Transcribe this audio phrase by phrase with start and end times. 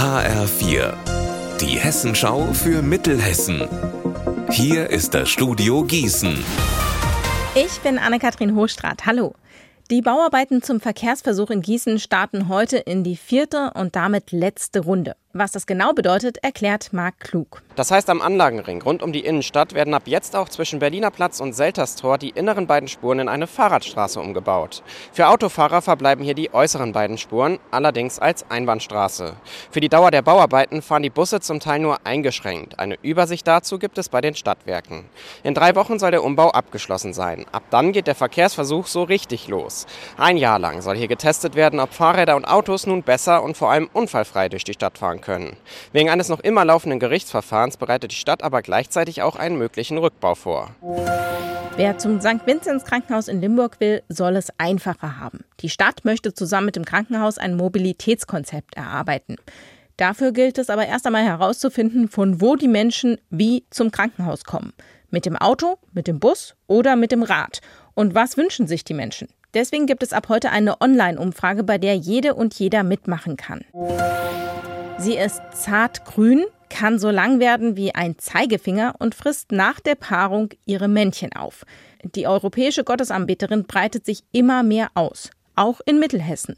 [0.00, 0.94] HR4,
[1.60, 3.68] die Hessenschau für Mittelhessen.
[4.48, 6.42] Hier ist das Studio Gießen.
[7.54, 9.04] Ich bin Anne-Kathrin Hochstrat.
[9.04, 9.34] Hallo.
[9.90, 15.16] Die Bauarbeiten zum Verkehrsversuch in Gießen starten heute in die vierte und damit letzte Runde.
[15.32, 17.62] Was das genau bedeutet, erklärt Marc Klug.
[17.76, 21.38] Das heißt, am Anlagenring rund um die Innenstadt werden ab jetzt auch zwischen Berliner Platz
[21.38, 24.82] und Selterstor die inneren beiden Spuren in eine Fahrradstraße umgebaut.
[25.12, 29.36] Für Autofahrer verbleiben hier die äußeren beiden Spuren, allerdings als Einbahnstraße.
[29.70, 32.80] Für die Dauer der Bauarbeiten fahren die Busse zum Teil nur eingeschränkt.
[32.80, 35.04] Eine Übersicht dazu gibt es bei den Stadtwerken.
[35.44, 37.46] In drei Wochen soll der Umbau abgeschlossen sein.
[37.52, 39.86] Ab dann geht der Verkehrsversuch so richtig los.
[40.18, 43.70] Ein Jahr lang soll hier getestet werden, ob Fahrräder und Autos nun besser und vor
[43.70, 45.56] allem unfallfrei durch die Stadt fahren können.
[45.92, 50.34] Wegen eines noch immer laufenden Gerichtsverfahrens bereitet die Stadt aber gleichzeitig auch einen möglichen Rückbau
[50.34, 50.70] vor.
[51.76, 52.46] Wer zum St.
[52.46, 55.44] Vinzenz Krankenhaus in Limburg will, soll es einfacher haben.
[55.60, 59.36] Die Stadt möchte zusammen mit dem Krankenhaus ein Mobilitätskonzept erarbeiten.
[59.96, 64.72] Dafür gilt es aber erst einmal herauszufinden, von wo die Menschen wie zum Krankenhaus kommen.
[65.10, 67.60] Mit dem Auto, mit dem Bus oder mit dem Rad.
[67.94, 69.28] Und was wünschen sich die Menschen?
[69.52, 73.64] Deswegen gibt es ab heute eine Online-Umfrage, bei der jede und jeder mitmachen kann.
[75.00, 80.50] Sie ist zartgrün, kann so lang werden wie ein Zeigefinger und frisst nach der Paarung
[80.66, 81.64] ihre Männchen auf.
[82.04, 86.56] Die europäische Gottesanbeterin breitet sich immer mehr aus, auch in Mittelhessen.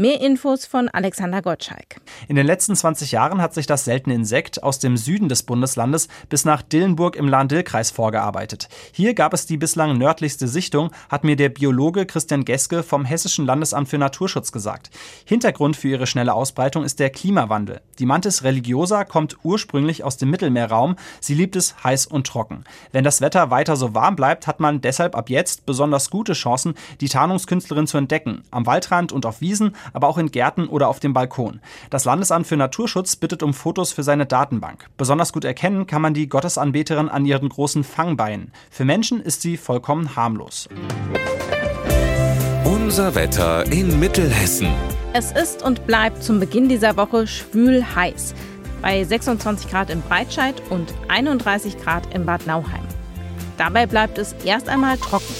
[0.00, 2.00] Mehr Infos von Alexander Gottschalk.
[2.26, 6.08] In den letzten 20 Jahren hat sich das seltene Insekt aus dem Süden des Bundeslandes
[6.30, 8.70] bis nach Dillenburg im Lahn-Dill-Kreis vorgearbeitet.
[8.92, 13.44] Hier gab es die bislang nördlichste Sichtung, hat mir der Biologe Christian Geske vom Hessischen
[13.44, 14.88] Landesamt für Naturschutz gesagt.
[15.26, 17.82] Hintergrund für ihre schnelle Ausbreitung ist der Klimawandel.
[17.98, 20.96] Die Mantis religiosa kommt ursprünglich aus dem Mittelmeerraum.
[21.20, 22.64] Sie liebt es heiß und trocken.
[22.90, 26.72] Wenn das Wetter weiter so warm bleibt, hat man deshalb ab jetzt besonders gute Chancen,
[27.02, 28.44] die Tarnungskünstlerin zu entdecken.
[28.50, 31.60] Am Waldrand und auf Wiesen, aber auch in Gärten oder auf dem Balkon.
[31.90, 34.86] Das Landesamt für Naturschutz bittet um Fotos für seine Datenbank.
[34.96, 38.52] Besonders gut erkennen kann man die Gottesanbeterin an ihren großen Fangbeinen.
[38.70, 40.68] Für Menschen ist sie vollkommen harmlos.
[42.64, 44.68] Unser Wetter in Mittelhessen.
[45.12, 48.34] Es ist und bleibt zum Beginn dieser Woche schwül heiß.
[48.82, 52.86] Bei 26 Grad in Breitscheid und 31 Grad in Bad Nauheim.
[53.58, 55.34] Dabei bleibt es erst einmal trocken.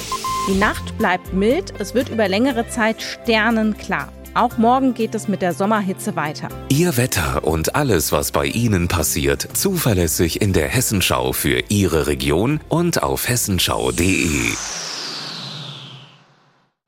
[0.48, 4.08] Die Nacht bleibt mild, es wird über längere Zeit sternenklar.
[4.34, 6.48] Auch morgen geht es mit der Sommerhitze weiter.
[6.68, 12.60] Ihr Wetter und alles, was bei Ihnen passiert, zuverlässig in der Hessenschau für Ihre Region
[12.68, 14.52] und auf hessenschau.de.